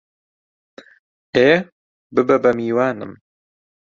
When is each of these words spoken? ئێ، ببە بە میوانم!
ئێ، 1.35 1.49
ببە 2.13 2.37
بە 2.43 2.51
میوانم! 2.57 3.11